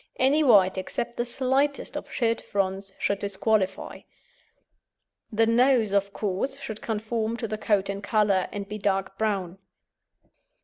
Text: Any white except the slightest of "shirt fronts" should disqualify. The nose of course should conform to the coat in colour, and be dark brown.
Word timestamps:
Any 0.17 0.41
white 0.41 0.79
except 0.79 1.15
the 1.15 1.27
slightest 1.27 1.95
of 1.95 2.09
"shirt 2.11 2.41
fronts" 2.41 2.91
should 2.97 3.19
disqualify. 3.19 4.01
The 5.31 5.45
nose 5.45 5.93
of 5.93 6.11
course 6.11 6.59
should 6.59 6.81
conform 6.81 7.37
to 7.37 7.47
the 7.47 7.59
coat 7.59 7.87
in 7.87 8.01
colour, 8.01 8.49
and 8.51 8.67
be 8.67 8.79
dark 8.79 9.15
brown. 9.19 9.59